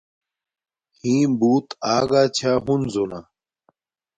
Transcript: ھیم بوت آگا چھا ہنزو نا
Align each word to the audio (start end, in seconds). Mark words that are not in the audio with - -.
ھیم 0.99 1.29
بوت 1.39 1.67
آگا 1.95 2.21
چھا 2.37 2.51
ہنزو 2.65 3.03
نا 3.11 3.19